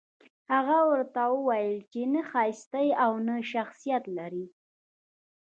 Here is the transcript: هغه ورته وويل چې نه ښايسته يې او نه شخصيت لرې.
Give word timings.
هغه 0.51 0.77
ورته 0.91 1.21
وويل 1.35 1.77
چې 1.91 2.01
نه 2.13 2.21
ښايسته 2.29 2.79
يې 2.85 2.93
او 3.03 3.11
نه 3.27 3.35
شخصيت 3.51 4.03
لرې. 4.17 4.45